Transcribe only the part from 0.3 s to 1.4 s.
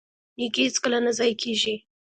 نیکي هیڅکله نه ضایع